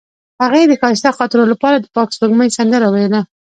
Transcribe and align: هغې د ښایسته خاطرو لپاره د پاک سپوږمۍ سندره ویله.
هغې 0.43 0.61
د 0.67 0.73
ښایسته 0.81 1.09
خاطرو 1.17 1.43
لپاره 1.51 1.75
د 1.79 1.85
پاک 1.95 2.09
سپوږمۍ 2.15 2.49
سندره 2.57 2.87
ویله. 2.93 3.21